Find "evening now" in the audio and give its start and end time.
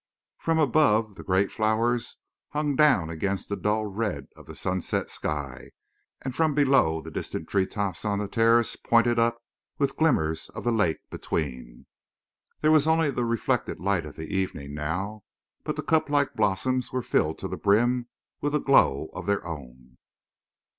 14.35-15.21